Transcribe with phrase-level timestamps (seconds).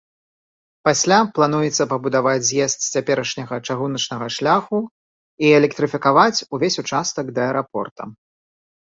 [0.87, 4.83] Пасля плануецца пабудаваць з'езд з цяперашняга чыгуначнага шляху
[5.45, 8.03] і электрыфікаваць увесь участак да аэрапорта.